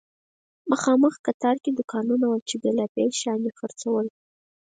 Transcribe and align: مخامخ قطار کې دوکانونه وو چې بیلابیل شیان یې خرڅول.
مخامخ 0.71 1.13
قطار 1.25 1.55
کې 1.63 1.71
دوکانونه 1.73 2.25
وو 2.27 2.39
چې 2.49 2.55
بیلابیل 2.63 3.09
شیان 3.19 3.39
یې 3.47 3.51
خرڅول. 3.59 4.05